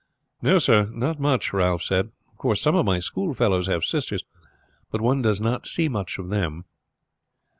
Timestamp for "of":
2.29-2.37, 2.75-2.87, 6.17-6.29